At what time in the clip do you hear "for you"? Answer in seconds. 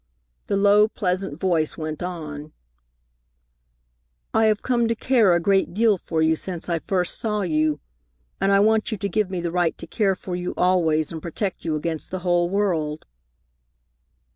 5.99-6.35, 10.15-10.55